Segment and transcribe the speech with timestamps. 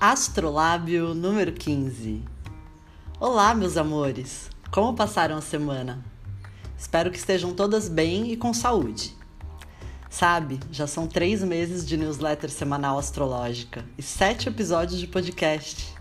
[0.00, 2.22] Astrolábio número 15.
[3.18, 4.48] Olá, meus amores!
[4.70, 6.04] Como passaram a semana?
[6.78, 9.12] Espero que estejam todas bem e com saúde.
[10.08, 15.92] Sabe, já são três meses de newsletter semanal astrológica e sete episódios de podcast.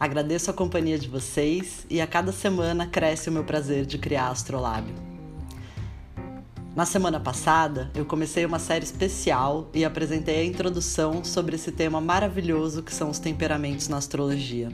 [0.00, 4.30] Agradeço a companhia de vocês e a cada semana cresce o meu prazer de criar
[4.30, 5.11] Astrolábio.
[6.74, 12.00] Na semana passada, eu comecei uma série especial e apresentei a introdução sobre esse tema
[12.00, 14.72] maravilhoso que são os temperamentos na astrologia.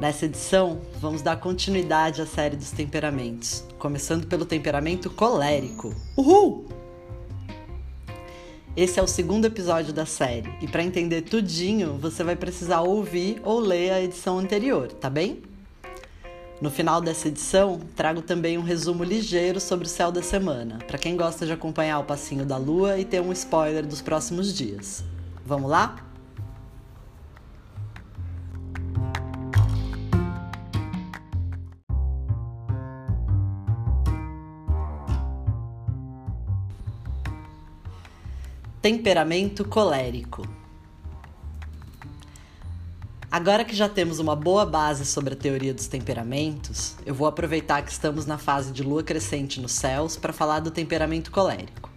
[0.00, 5.94] Nessa edição, vamos dar continuidade à série dos temperamentos, começando pelo temperamento colérico.
[6.16, 6.64] Uhul!
[8.74, 13.38] Esse é o segundo episódio da série, e para entender tudinho, você vai precisar ouvir
[13.44, 15.42] ou ler a edição anterior, tá bem?
[16.58, 20.96] No final dessa edição, trago também um resumo ligeiro sobre o céu da semana, para
[20.96, 25.04] quem gosta de acompanhar o passinho da lua e ter um spoiler dos próximos dias.
[25.44, 25.96] Vamos lá?
[38.80, 40.65] Temperamento colérico.
[43.36, 47.82] Agora que já temos uma boa base sobre a teoria dos temperamentos, eu vou aproveitar
[47.82, 51.92] que estamos na fase de lua crescente nos céus para falar do temperamento colérico.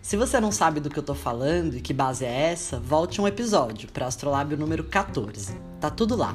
[0.00, 3.20] Se você não sabe do que eu estou falando e que base é essa, volte
[3.20, 5.52] um episódio para Astrolábio número 14.
[5.78, 6.34] Tá tudo lá.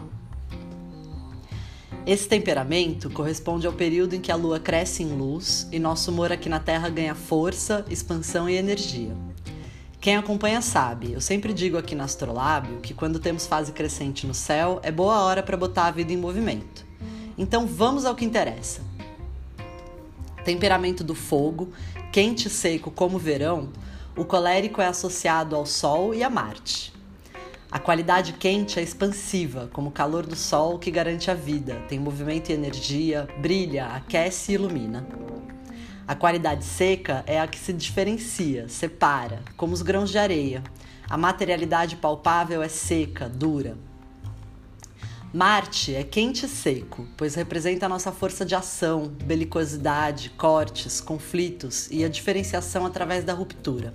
[2.05, 6.31] Esse temperamento corresponde ao período em que a lua cresce em luz e nosso humor
[6.31, 9.17] aqui na Terra ganha força, expansão e energia.
[10.07, 14.33] Quem acompanha sabe, eu sempre digo aqui na Astrolábio que quando temos fase crescente no
[14.33, 16.85] céu, é boa hora para botar a vida em movimento.
[17.37, 18.79] Então vamos ao que interessa.
[20.45, 21.73] Temperamento do fogo,
[22.09, 23.67] quente e seco como verão,
[24.15, 26.93] o colérico é associado ao Sol e a Marte.
[27.69, 31.99] A qualidade quente é expansiva, como o calor do Sol que garante a vida, tem
[31.99, 35.05] movimento e energia, brilha, aquece e ilumina.
[36.07, 40.63] A qualidade seca é a que se diferencia, separa, como os grãos de areia.
[41.09, 43.77] A materialidade palpável é seca, dura.
[45.33, 51.89] Marte é quente e seco, pois representa a nossa força de ação, belicosidade, cortes, conflitos
[51.91, 53.93] e a diferenciação através da ruptura.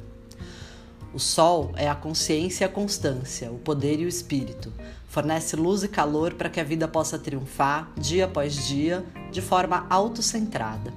[1.14, 4.70] O Sol é a consciência e a constância, o poder e o espírito.
[5.08, 9.86] Fornece luz e calor para que a vida possa triunfar, dia após dia, de forma
[9.88, 10.92] autocentrada.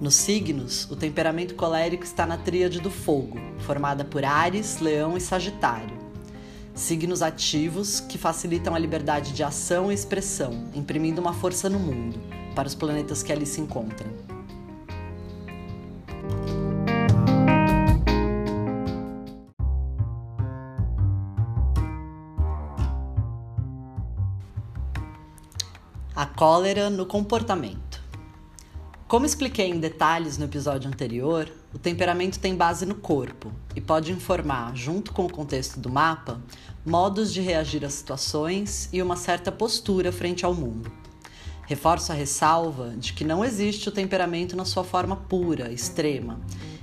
[0.00, 5.20] Nos signos, o temperamento colérico está na tríade do fogo, formada por Ares, Leão e
[5.20, 5.98] Sagitário.
[6.72, 12.20] Signos ativos que facilitam a liberdade de ação e expressão, imprimindo uma força no mundo,
[12.54, 14.08] para os planetas que ali se encontram.
[26.14, 27.87] A cólera no comportamento.
[29.08, 34.12] Como expliquei em detalhes no episódio anterior, o temperamento tem base no corpo e pode
[34.12, 36.38] informar, junto com o contexto do mapa,
[36.84, 40.92] modos de reagir a situações e uma certa postura frente ao mundo.
[41.66, 46.38] Reforço a ressalva de que não existe o temperamento na sua forma pura, extrema,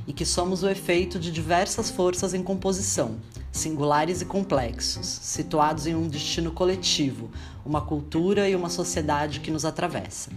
[0.08, 3.18] e que somos o efeito de diversas forças em composição,
[3.52, 7.30] singulares e complexos, situados em um destino coletivo,
[7.64, 10.32] uma cultura e uma sociedade que nos atravessa.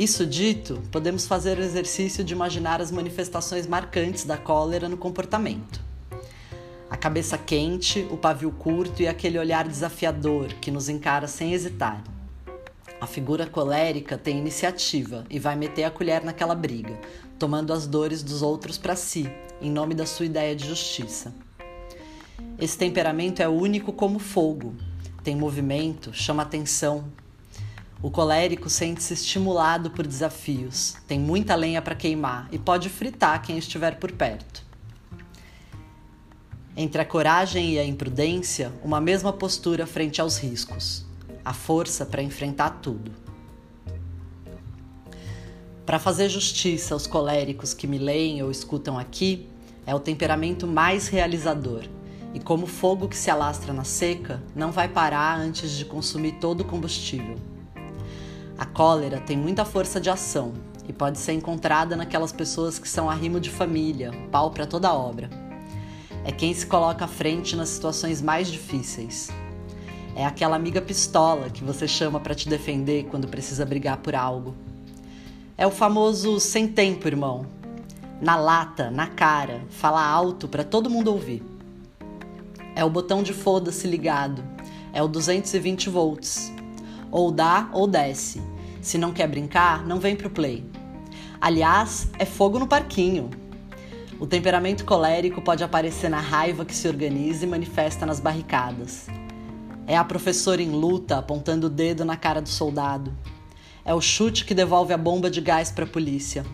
[0.00, 5.78] Isso dito, podemos fazer o exercício de imaginar as manifestações marcantes da cólera no comportamento.
[6.88, 12.02] A cabeça quente, o pavio curto e aquele olhar desafiador que nos encara sem hesitar.
[12.98, 16.98] A figura colérica tem iniciativa e vai meter a colher naquela briga,
[17.38, 21.34] tomando as dores dos outros para si, em nome da sua ideia de justiça.
[22.58, 24.74] Esse temperamento é único como fogo,
[25.22, 27.04] tem movimento, chama atenção,
[28.02, 33.58] o colérico sente-se estimulado por desafios, tem muita lenha para queimar e pode fritar quem
[33.58, 34.64] estiver por perto.
[36.74, 41.04] Entre a coragem e a imprudência, uma mesma postura frente aos riscos,
[41.44, 43.12] a força para enfrentar tudo.
[45.84, 49.46] Para fazer justiça aos coléricos que me leem ou escutam aqui,
[49.84, 51.82] é o temperamento mais realizador.
[52.32, 56.60] E como fogo que se alastra na seca, não vai parar antes de consumir todo
[56.60, 57.49] o combustível.
[58.60, 60.52] A cólera tem muita força de ação
[60.86, 65.30] e pode ser encontrada naquelas pessoas que são arrimo de família, pau para toda obra.
[66.26, 69.30] É quem se coloca à frente nas situações mais difíceis.
[70.14, 74.54] É aquela amiga pistola que você chama para te defender quando precisa brigar por algo.
[75.56, 77.46] É o famoso sem tempo, irmão.
[78.20, 81.42] Na lata, na cara, fala alto para todo mundo ouvir.
[82.76, 84.44] É o botão de foda-se ligado.
[84.92, 86.59] É o 220 volts.
[87.10, 88.42] Ou dá ou desce.
[88.80, 90.64] Se não quer brincar, não vem pro play.
[91.40, 93.30] Aliás, é fogo no parquinho.
[94.18, 99.06] O temperamento colérico pode aparecer na raiva que se organiza e manifesta nas barricadas.
[99.86, 103.12] É a professora em luta apontando o dedo na cara do soldado.
[103.84, 106.44] É o chute que devolve a bomba de gás para a polícia.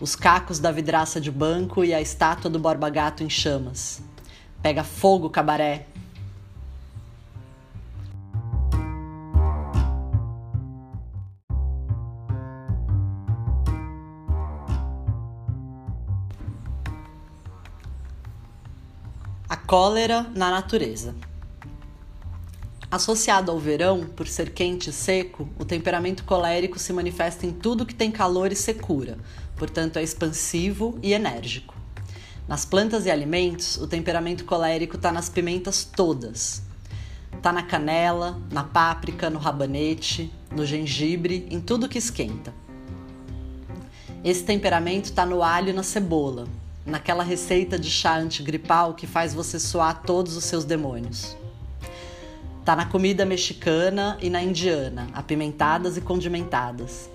[0.00, 4.02] Os cacos da vidraça de banco e a estátua do Borba Gato em chamas.
[4.62, 5.86] Pega fogo, cabaré.
[19.66, 21.12] Cólera na natureza.
[22.88, 27.84] Associado ao verão, por ser quente e seco, o temperamento colérico se manifesta em tudo
[27.84, 29.18] que tem calor e secura,
[29.56, 31.74] portanto é expansivo e enérgico.
[32.46, 36.62] Nas plantas e alimentos, o temperamento colérico está nas pimentas todas.
[37.36, 42.54] Está na canela, na páprica, no rabanete, no gengibre, em tudo que esquenta.
[44.22, 46.46] Esse temperamento está no alho e na cebola,
[46.86, 51.36] naquela receita de chá antigripal que faz você soar todos os seus demônios.
[52.64, 57.10] Tá na comida mexicana e na indiana, apimentadas e condimentadas.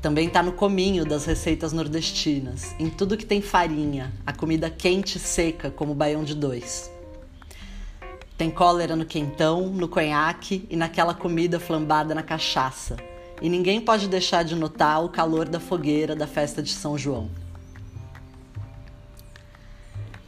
[0.00, 5.16] Também tá no cominho das receitas nordestinas, em tudo que tem farinha, a comida quente
[5.16, 6.90] e seca, como o baião de dois.
[8.36, 12.96] Tem cólera no quentão, no conhaque e naquela comida flambada na cachaça.
[13.40, 17.30] E ninguém pode deixar de notar o calor da fogueira da festa de São João.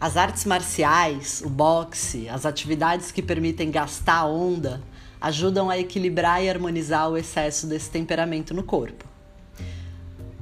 [0.07, 4.81] As artes marciais, o boxe, as atividades que permitem gastar a onda
[5.21, 9.05] ajudam a equilibrar e harmonizar o excesso desse temperamento no corpo.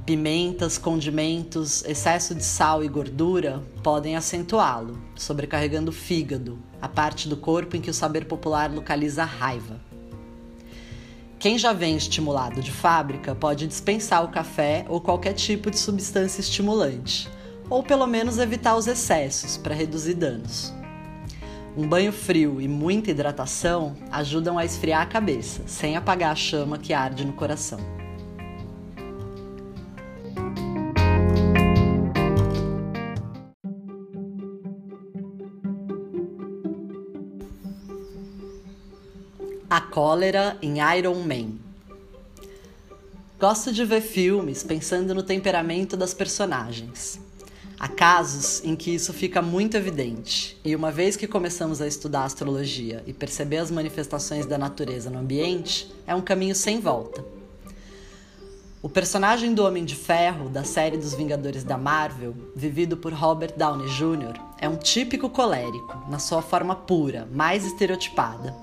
[0.05, 7.35] Pimentas, condimentos, excesso de sal e gordura podem acentuá-lo, sobrecarregando o fígado, a parte do
[7.35, 9.81] corpo em que o saber popular localiza a raiva.
[11.39, 16.39] Quem já vem estimulado de fábrica pode dispensar o café ou qualquer tipo de substância
[16.39, 17.33] estimulante
[17.69, 20.73] ou pelo menos evitar os excessos para reduzir danos.
[21.77, 26.77] Um banho frio e muita hidratação ajudam a esfriar a cabeça, sem apagar a chama
[26.77, 27.79] que arde no coração.
[39.69, 41.55] A cólera em Iron Man.
[43.37, 47.24] Gosto de ver filmes pensando no temperamento das personagens.
[47.77, 52.23] Há casos em que isso fica muito evidente, e uma vez que começamos a estudar
[52.23, 57.23] astrologia e perceber as manifestações da natureza no ambiente, é um caminho sem volta.
[58.81, 63.53] O personagem do Homem de Ferro, da série dos Vingadores da Marvel, vivido por Robert
[63.57, 68.55] Downey Jr., é um típico colérico, na sua forma pura, mais estereotipada.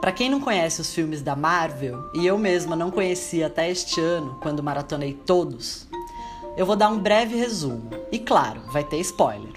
[0.00, 4.00] Para quem não conhece os filmes da Marvel, e eu mesma não conhecia até este
[4.00, 5.86] ano, quando maratonei todos,
[6.56, 7.90] eu vou dar um breve resumo.
[8.12, 9.52] E claro, vai ter spoiler.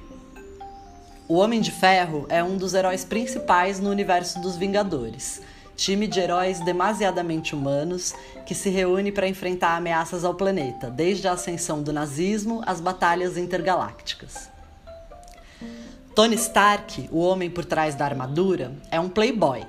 [1.27, 5.41] O Homem de Ferro é um dos heróis principais no universo dos Vingadores,
[5.75, 8.15] time de heróis demasiadamente humanos
[8.45, 13.37] que se reúne para enfrentar ameaças ao planeta, desde a ascensão do nazismo às batalhas
[13.37, 14.49] intergalácticas.
[16.15, 19.63] Tony Stark, o homem por trás da armadura, é um playboy,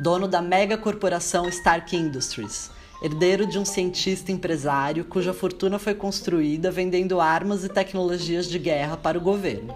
[0.00, 2.70] dono da mega corporação Stark Industries
[3.02, 8.96] herdeiro de um cientista empresário cuja fortuna foi construída vendendo armas e tecnologias de guerra
[8.96, 9.74] para o governo.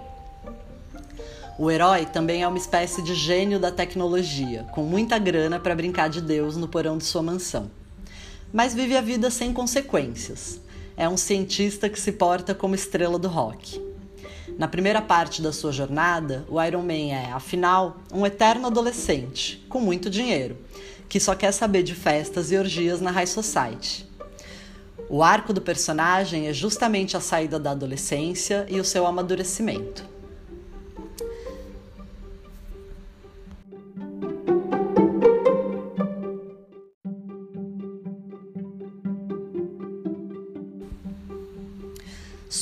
[1.58, 6.08] O herói também é uma espécie de gênio da tecnologia, com muita grana para brincar
[6.08, 7.70] de Deus no porão de sua mansão.
[8.52, 10.60] Mas vive a vida sem consequências.
[10.96, 13.80] É um cientista que se porta como estrela do rock.
[14.58, 19.80] Na primeira parte da sua jornada, o Iron Man é, afinal, um eterno adolescente, com
[19.80, 20.56] muito dinheiro,
[21.08, 24.06] que só quer saber de festas e orgias na High Society.
[25.08, 30.14] O arco do personagem é justamente a saída da adolescência e o seu amadurecimento.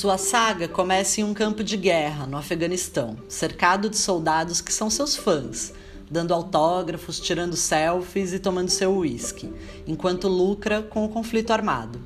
[0.03, 4.89] Sua saga começa em um campo de guerra no Afeganistão, cercado de soldados que são
[4.89, 5.71] seus fãs,
[6.13, 9.51] dando autógrafos, tirando selfies e tomando seu uísque,
[9.87, 11.99] enquanto lucra com o conflito armado.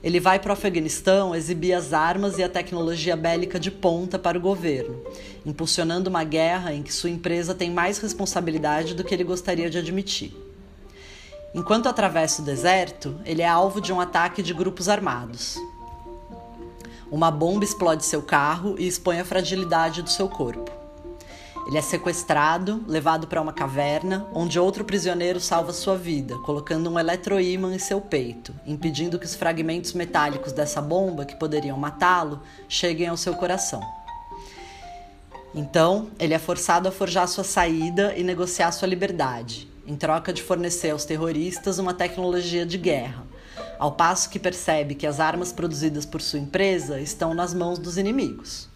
[0.00, 4.38] Ele vai para o Afeganistão exibir as armas e a tecnologia bélica de ponta para
[4.38, 5.02] o governo,
[5.44, 9.78] impulsionando uma guerra em que sua empresa tem mais responsabilidade do que ele gostaria de
[9.78, 10.32] admitir.
[11.52, 15.58] Enquanto atravessa o deserto, ele é alvo de um ataque de grupos armados.
[17.10, 20.75] Uma bomba explode seu carro e expõe a fragilidade do seu corpo.
[21.66, 26.96] Ele é sequestrado, levado para uma caverna, onde outro prisioneiro salva sua vida, colocando um
[26.96, 33.08] eletroímã em seu peito, impedindo que os fragmentos metálicos dessa bomba, que poderiam matá-lo, cheguem
[33.08, 33.80] ao seu coração.
[35.52, 40.44] Então, ele é forçado a forjar sua saída e negociar sua liberdade, em troca de
[40.44, 43.24] fornecer aos terroristas uma tecnologia de guerra,
[43.76, 47.98] ao passo que percebe que as armas produzidas por sua empresa estão nas mãos dos
[47.98, 48.68] inimigos.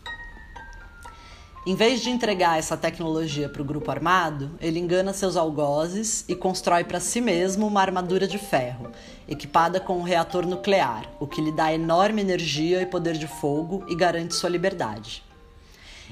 [1.66, 6.34] Em vez de entregar essa tecnologia para o grupo armado, ele engana seus algozes e
[6.34, 8.90] constrói para si mesmo uma armadura de ferro,
[9.28, 13.84] equipada com um reator nuclear, o que lhe dá enorme energia e poder de fogo
[13.88, 15.22] e garante sua liberdade.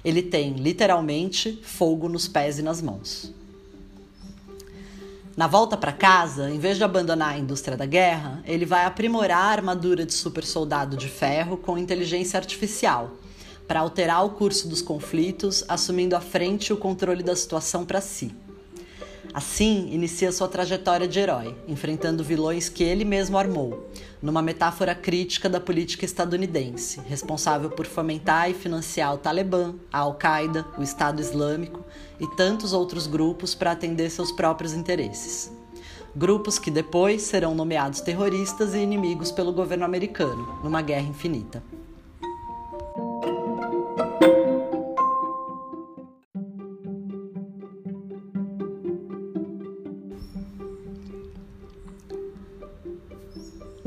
[0.05, 3.33] Ele tem, literalmente, fogo nos pés e nas mãos.
[5.35, 9.45] Na volta para casa, em vez de abandonar a indústria da guerra, ele vai aprimorar
[9.45, 13.13] a armadura de super soldado de ferro com inteligência artificial
[13.69, 18.35] para alterar o curso dos conflitos, assumindo à frente o controle da situação para si.
[19.35, 23.91] Assim, inicia sua trajetória de herói, enfrentando vilões que ele mesmo armou,
[24.23, 30.67] numa metáfora crítica da política estadunidense, responsável por fomentar e financiar o Talibã, a Al-Qaeda,
[30.79, 31.85] o Estado Islâmico
[32.19, 35.53] e tantos outros grupos para atender seus próprios interesses.
[36.17, 41.63] Grupos que depois serão nomeados terroristas e inimigos pelo governo americano, numa guerra infinita.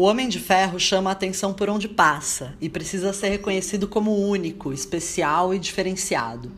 [0.01, 4.17] O Homem de Ferro chama a atenção por onde passa e precisa ser reconhecido como
[4.27, 6.51] único, especial e diferenciado.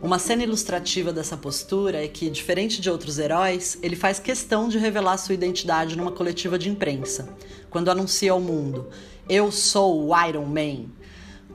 [0.00, 4.78] Uma cena ilustrativa dessa postura é que, diferente de outros heróis, ele faz questão de
[4.78, 7.28] revelar sua identidade numa coletiva de imprensa,
[7.68, 8.86] quando anuncia ao mundo:
[9.28, 10.84] Eu sou o Iron Man,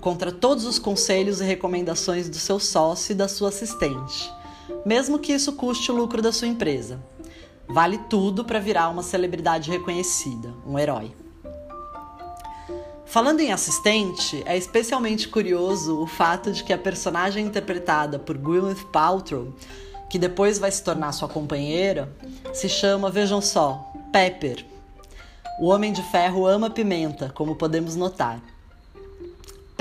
[0.01, 4.29] contra todos os conselhos e recomendações do seu sócio e da sua assistente,
[4.85, 6.99] mesmo que isso custe o lucro da sua empresa.
[7.67, 11.11] Vale tudo para virar uma celebridade reconhecida, um herói.
[13.05, 18.85] Falando em assistente, é especialmente curioso o fato de que a personagem interpretada por Gwyneth
[18.91, 19.53] Paltrow,
[20.09, 22.11] que depois vai se tornar sua companheira,
[22.51, 24.65] se chama, vejam só, Pepper.
[25.59, 28.41] O Homem de Ferro ama pimenta, como podemos notar.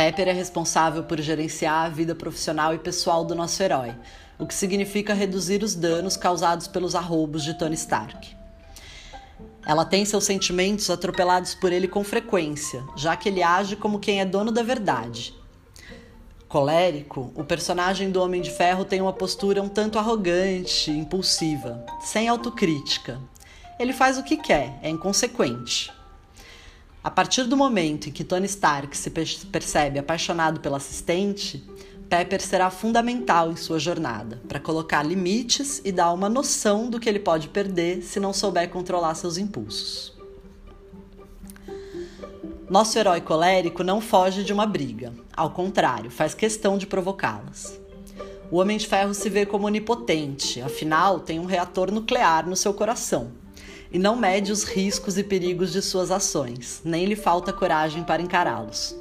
[0.02, 3.94] Pepper é responsável por gerenciar a vida profissional e pessoal do nosso herói,
[4.36, 8.34] o que significa reduzir os danos causados pelos arroubos de Tony Stark.
[9.64, 14.20] Ela tem seus sentimentos atropelados por ele com frequência, já que ele age como quem
[14.20, 15.32] é dono da verdade.
[16.48, 22.26] Colérico, o personagem do Homem de Ferro tem uma postura um tanto arrogante, impulsiva, sem
[22.26, 23.20] autocrítica.
[23.78, 25.92] Ele faz o que quer, é inconsequente.
[27.04, 31.64] A partir do momento em que Tony Stark se percebe apaixonado pela assistente,
[32.08, 37.08] Pepper será fundamental em sua jornada para colocar limites e dar uma noção do que
[37.08, 40.12] ele pode perder se não souber controlar seus impulsos.
[42.70, 47.80] Nosso herói colérico não foge de uma briga, ao contrário, faz questão de provocá-las.
[48.48, 52.72] O Homem de Ferro se vê como onipotente, afinal, tem um reator nuclear no seu
[52.72, 53.41] coração
[53.92, 58.22] e não mede os riscos e perigos de suas ações, nem lhe falta coragem para
[58.22, 58.96] encará-los.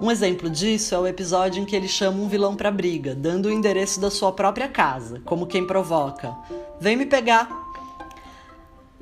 [0.00, 3.46] Um exemplo disso é o episódio em que ele chama um vilão para briga, dando
[3.46, 6.34] o endereço da sua própria casa, como quem provoca:
[6.80, 7.68] Vem me pegar!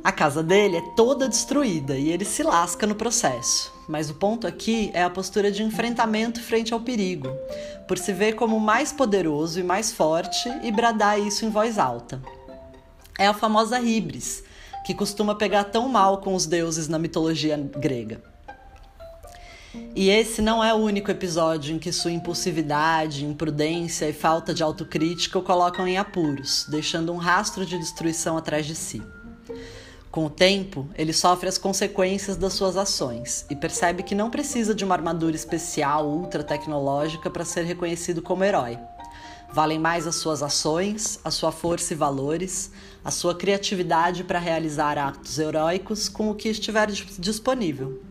[0.02, 3.72] A casa dele é toda destruída e ele se lasca no processo.
[3.88, 7.28] Mas o ponto aqui é a postura de enfrentamento frente ao perigo,
[7.86, 12.20] por se ver como mais poderoso e mais forte e bradar isso em voz alta.
[13.18, 14.44] É a famosa hibris,
[14.88, 18.22] que costuma pegar tão mal com os deuses na mitologia grega.
[19.94, 24.62] E esse não é o único episódio em que sua impulsividade, imprudência e falta de
[24.62, 29.02] autocrítica o colocam em apuros, deixando um rastro de destruição atrás de si.
[30.10, 34.74] Com o tempo, ele sofre as consequências das suas ações e percebe que não precisa
[34.74, 38.78] de uma armadura especial ultra tecnológica para ser reconhecido como herói.
[39.50, 42.70] Valem mais as suas ações, a sua força e valores,
[43.08, 48.02] a sua criatividade para realizar atos heróicos com o que estiver disponível.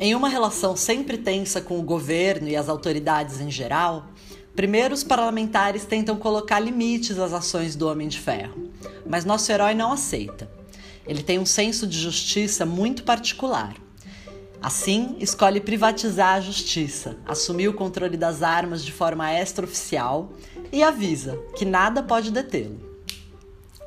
[0.00, 4.08] Em uma relação sempre tensa com o governo e as autoridades em geral,
[4.56, 8.70] primeiro os parlamentares tentam colocar limites às ações do Homem de Ferro,
[9.06, 10.50] mas nosso herói não aceita.
[11.06, 13.81] Ele tem um senso de justiça muito particular.
[14.62, 20.30] Assim, escolhe privatizar a justiça, assumir o controle das armas de forma extraoficial
[20.70, 22.78] e avisa que nada pode detê-lo.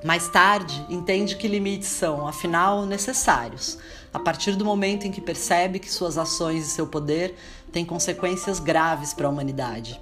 [0.04, 3.78] Mais tarde, entende que limites são, afinal, necessários,
[4.14, 7.36] a partir do momento em que percebe que suas ações e seu poder
[7.72, 10.00] têm consequências graves para a humanidade.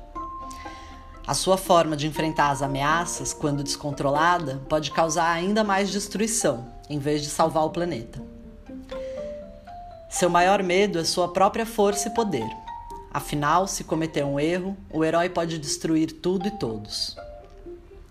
[1.25, 6.97] A sua forma de enfrentar as ameaças, quando descontrolada, pode causar ainda mais destruição, em
[6.97, 8.32] vez de salvar o planeta.
[10.13, 12.48] Seu maior medo é sua própria força e poder.
[13.12, 17.17] Afinal, se cometer um erro, o herói pode destruir tudo e todos.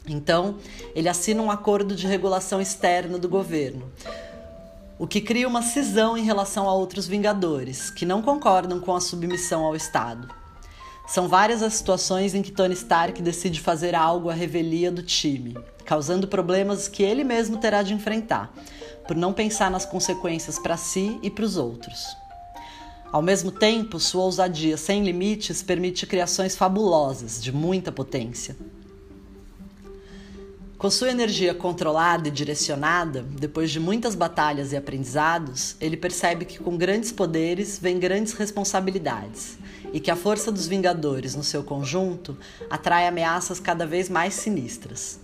[0.08, 0.56] Então,
[0.96, 3.88] ele assina um acordo de regulação externa do governo,
[4.98, 9.00] o que cria uma cisão em relação a outros Vingadores, que não concordam com a
[9.00, 10.28] submissão ao Estado.
[11.06, 15.56] São várias as situações em que Tony Stark decide fazer algo à revelia do time,
[15.84, 18.52] causando problemas que ele mesmo terá de enfrentar,
[19.06, 22.16] por não pensar nas consequências para si e para os outros.
[23.12, 28.56] Ao mesmo tempo, sua ousadia sem limites permite criações fabulosas, de muita potência.
[30.82, 36.58] Com sua energia controlada e direcionada, depois de muitas batalhas e aprendizados, ele percebe que
[36.58, 39.58] com grandes poderes vem grandes responsabilidades
[39.92, 42.36] e que a força dos Vingadores no seu conjunto
[42.68, 45.20] atrai ameaças cada vez mais sinistras.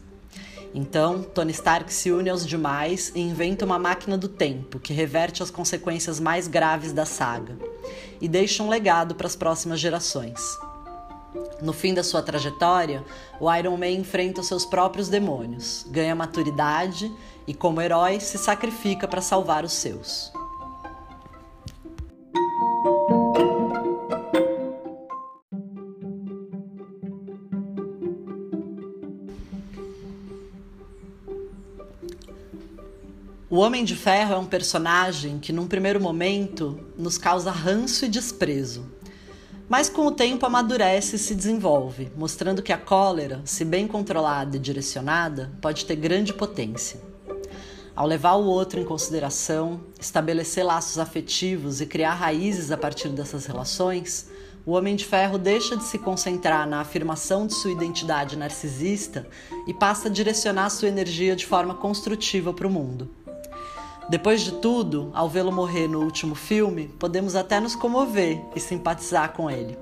[0.74, 5.42] Então, Tony Stark se une aos demais e inventa uma máquina do tempo que reverte
[5.42, 7.56] as consequências mais graves da saga
[8.20, 10.58] e deixa um legado para as próximas gerações.
[11.60, 13.04] No fim da sua trajetória,
[13.40, 17.12] o Iron Man enfrenta os seus próprios demônios, ganha maturidade
[17.46, 20.32] e, como herói, se sacrifica para salvar os seus.
[33.58, 38.08] O Homem de Ferro é um personagem que, num primeiro momento, nos causa ranço e
[38.08, 38.86] desprezo.
[39.68, 44.56] Mas com o tempo amadurece e se desenvolve, mostrando que a cólera, se bem controlada
[44.56, 47.00] e direcionada, pode ter grande potência.
[47.96, 53.44] Ao levar o outro em consideração, estabelecer laços afetivos e criar raízes a partir dessas
[53.44, 54.30] relações,
[54.64, 59.26] o Homem de Ferro deixa de se concentrar na afirmação de sua identidade narcisista
[59.66, 63.17] e passa a direcionar sua energia de forma construtiva para o mundo.
[64.08, 69.34] Depois de tudo, ao vê-lo morrer no último filme, podemos até nos comover e simpatizar
[69.34, 69.78] com ele.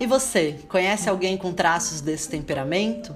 [0.00, 3.14] E você, conhece alguém com traços desse temperamento?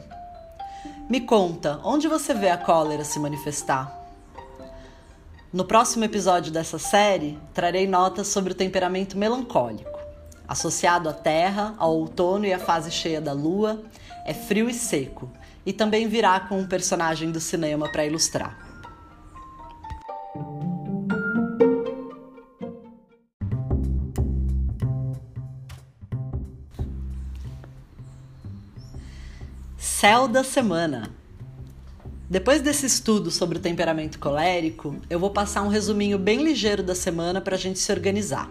[1.09, 3.91] Me conta, onde você vê a cólera se manifestar?
[5.51, 9.99] No próximo episódio dessa série, trarei notas sobre o temperamento melancólico.
[10.47, 13.83] Associado à terra, ao outono e à fase cheia da lua,
[14.27, 15.31] é frio e seco,
[15.65, 18.66] e também virá com um personagem do cinema para ilustrar.
[29.99, 31.11] Céu da semana.
[32.29, 36.95] Depois desse estudo sobre o temperamento colérico, eu vou passar um resuminho bem ligeiro da
[36.95, 38.51] semana para a gente se organizar.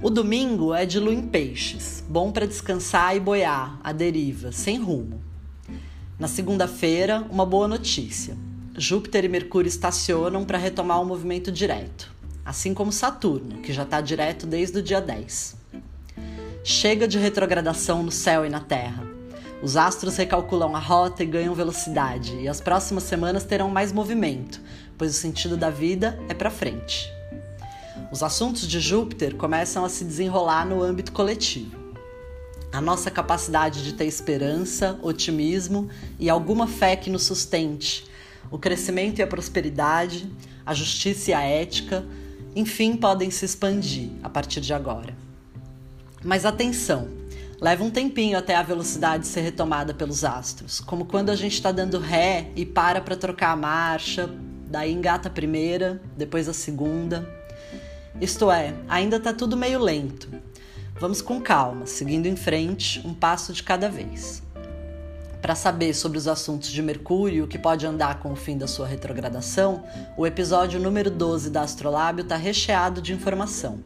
[0.00, 4.78] O domingo é de lua em peixes, bom para descansar e boiar, à deriva, sem
[4.80, 5.20] rumo.
[6.16, 8.36] Na segunda-feira, uma boa notícia.
[8.78, 12.14] Júpiter e Mercúrio estacionam para retomar o movimento direto,
[12.44, 15.56] assim como Saturno, que já está direto desde o dia 10.
[16.62, 19.11] Chega de retrogradação no céu e na Terra.
[19.62, 24.60] Os astros recalculam a rota e ganham velocidade, e as próximas semanas terão mais movimento,
[24.98, 27.08] pois o sentido da vida é para frente.
[28.10, 31.80] Os assuntos de Júpiter começam a se desenrolar no âmbito coletivo.
[32.72, 38.04] A nossa capacidade de ter esperança, otimismo e alguma fé que nos sustente,
[38.50, 40.28] o crescimento e a prosperidade,
[40.66, 42.04] a justiça e a ética,
[42.56, 45.16] enfim, podem se expandir a partir de agora.
[46.24, 47.21] Mas atenção!
[47.62, 51.70] Leva um tempinho até a velocidade ser retomada pelos astros, como quando a gente está
[51.70, 54.28] dando ré e para para trocar a marcha,
[54.66, 57.24] daí engata a primeira, depois a segunda.
[58.20, 60.28] Isto é, ainda está tudo meio lento.
[60.98, 64.42] Vamos com calma, seguindo em frente, um passo de cada vez.
[65.40, 68.88] Para saber sobre os assuntos de Mercúrio, que pode andar com o fim da sua
[68.88, 69.84] retrogradação,
[70.16, 73.78] o episódio número 12 da Astrolábio está recheado de informação.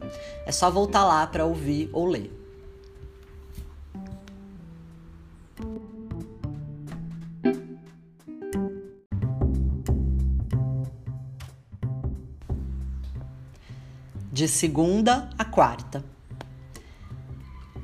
[0.46, 2.45] É só voltar lá para ouvir ou ler.
[14.36, 16.04] De segunda a quarta.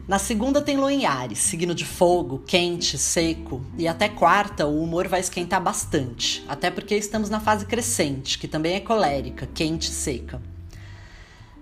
[0.07, 4.83] Na segunda tem lua em Ares, signo de fogo, quente, seco, e até quarta o
[4.83, 9.89] humor vai esquentar bastante, até porque estamos na fase crescente, que também é colérica, quente
[9.89, 10.43] e seca.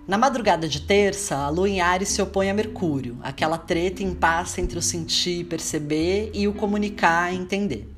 [0.05, 4.13] Na madrugada de terça, a lua em Ares se opõe a Mercúrio, aquela treta em
[4.13, 7.89] paz entre o sentir perceber e o comunicar e entender.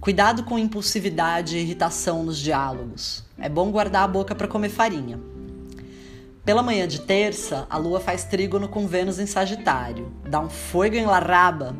[0.00, 3.22] Cuidado com impulsividade e irritação nos diálogos.
[3.38, 5.35] É bom guardar a boca para comer farinha.
[6.46, 10.12] Pela manhã de terça, a lua faz trígono com Vênus em Sagitário.
[10.22, 11.74] Dá um fogo em larraba.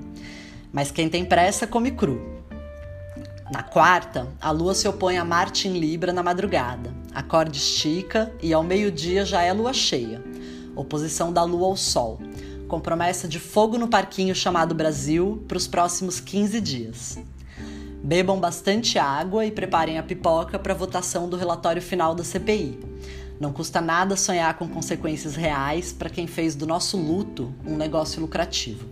[0.72, 2.42] Mas quem tem pressa come cru.
[3.48, 6.92] Na quarta, a lua se opõe a Marte em Libra na madrugada.
[7.14, 10.20] A corda estica e ao meio-dia já é lua cheia.
[10.74, 12.18] Oposição da lua ao sol.
[12.66, 17.18] Com promessa de fogo no parquinho chamado Brasil para os próximos 15 dias.
[18.02, 22.96] Bebam bastante água e preparem a pipoca para a votação do relatório final da CPI.
[23.38, 28.20] Não custa nada sonhar com consequências reais para quem fez do nosso luto um negócio
[28.20, 28.88] lucrativo.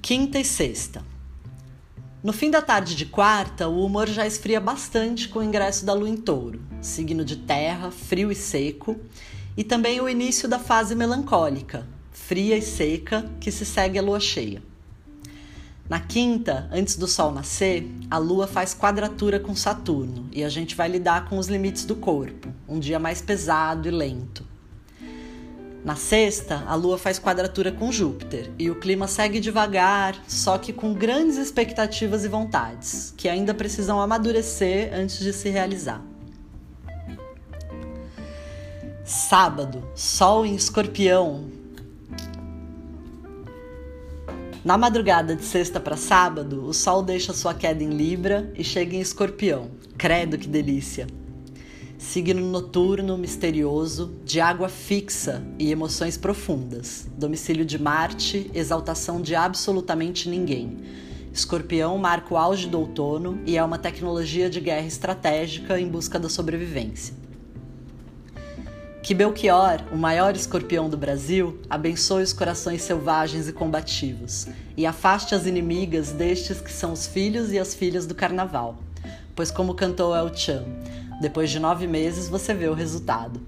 [0.00, 1.04] Quinta e sexta.
[2.22, 5.92] No fim da tarde de quarta, o humor já esfria bastante com o ingresso da
[5.92, 8.96] lua em touro, signo de terra, frio e seco,
[9.56, 14.20] e também o início da fase melancólica, fria e seca que se segue a lua
[14.20, 14.62] cheia.
[15.88, 20.74] Na quinta, antes do sol nascer, a lua faz quadratura com Saturno e a gente
[20.74, 24.46] vai lidar com os limites do corpo, um dia mais pesado e lento.
[25.84, 30.72] Na sexta, a lua faz quadratura com Júpiter e o clima segue devagar, só que
[30.72, 36.00] com grandes expectativas e vontades, que ainda precisam amadurecer antes de se realizar.
[39.04, 41.50] Sábado, Sol em Escorpião,
[44.64, 48.94] Na madrugada de sexta para sábado, o Sol deixa sua queda em Libra e chega
[48.94, 49.72] em Escorpião.
[49.98, 51.08] Credo que delícia!
[51.98, 57.08] Signo noturno, misterioso, de água fixa e emoções profundas.
[57.18, 60.78] Domicílio de Marte, exaltação de absolutamente ninguém.
[61.32, 66.20] Escorpião marca o auge do outono e é uma tecnologia de guerra estratégica em busca
[66.20, 67.14] da sobrevivência.
[69.02, 75.34] Que Belchior, o maior escorpião do Brasil, abençoe os corações selvagens e combativos e afaste
[75.34, 78.76] as inimigas destes que são os filhos e as filhas do carnaval.
[79.34, 80.64] Pois, como cantou El Chan,
[81.20, 83.40] depois de nove meses você vê o resultado.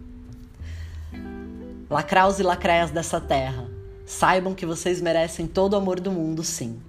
[1.89, 3.65] Lacraus e lacreias dessa terra,
[4.05, 6.81] saibam que vocês merecem todo o amor do mundo, sim.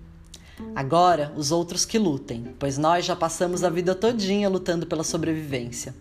[0.75, 5.93] Agora, os outros que lutem, pois nós já passamos a vida todinha lutando pela sobrevivência.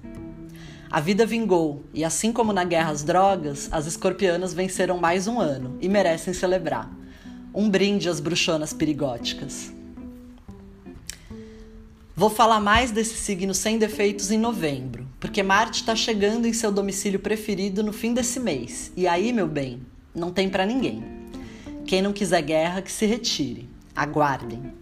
[0.91, 5.41] A vida vingou, e assim como na guerra às drogas, as escorpianas venceram mais um
[5.41, 6.91] ano e merecem celebrar.
[7.53, 9.73] Um brinde às bruxonas perigóticas.
[12.17, 16.71] Vou falar mais desse signo sem defeitos em novembro, porque Marte está chegando em seu
[16.71, 18.93] domicílio preferido no fim desse mês.
[18.97, 19.81] E aí, meu bem,
[20.15, 21.03] não tem para ninguém.
[21.85, 23.69] Quem não quiser guerra, que se retire.
[23.97, 24.73] Aguardem.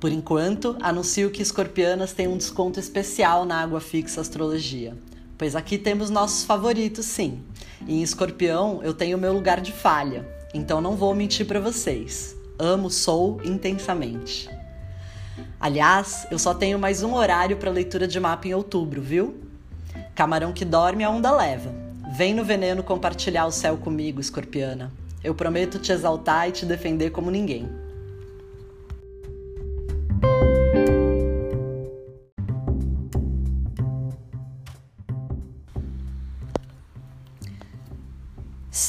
[0.00, 4.96] Por enquanto, anuncio que escorpianas têm um desconto especial na Água Fixa Astrologia.
[5.38, 7.40] Pois aqui temos nossos favoritos, sim.
[7.86, 12.36] Em escorpião eu tenho meu lugar de falha, então não vou mentir para vocês.
[12.58, 14.50] Amo, sou intensamente.
[15.60, 19.40] Aliás, eu só tenho mais um horário para leitura de mapa em outubro, viu?
[20.12, 21.72] Camarão que dorme a onda leva.
[22.16, 24.90] Vem no veneno compartilhar o céu comigo, escorpiana.
[25.22, 27.68] Eu prometo te exaltar e te defender como ninguém.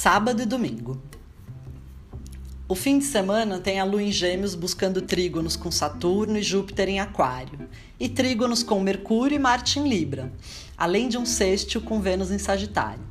[0.02, 0.98] Sábado e domingo.
[2.70, 6.88] O fim de semana tem a lua em Gêmeos buscando trígonos com Saturno e Júpiter
[6.88, 7.68] em Aquário,
[8.00, 10.32] e trígonos com Mercúrio e Marte em Libra,
[10.78, 13.04] além de um sextil com Vênus em Sagitário.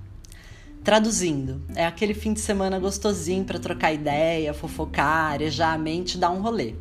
[0.82, 6.18] Traduzindo, é aquele fim de semana gostosinho para trocar ideia, fofocar, arejar a mente e
[6.18, 6.74] dar um rolê.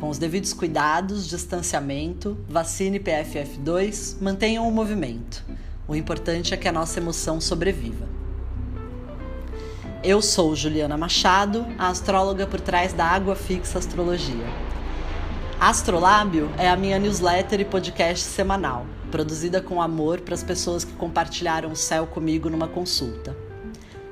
[0.00, 5.44] Com os devidos cuidados, distanciamento, vacine PFF2, mantenham o movimento.
[5.86, 8.11] O importante é que a nossa emoção sobreviva.
[10.04, 14.44] Eu sou Juliana Machado, a astróloga por trás da Água Fixa Astrologia.
[15.60, 20.92] Astrolábio é a minha newsletter e podcast semanal, produzida com amor para as pessoas que
[20.94, 23.36] compartilharam o céu comigo numa consulta.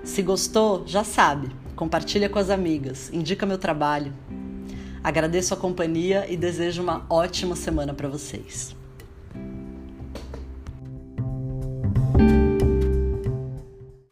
[0.04, 4.14] Se gostou, já sabe, compartilha com as amigas, indica meu trabalho.
[5.02, 8.76] Agradeço a companhia e desejo uma ótima semana para vocês.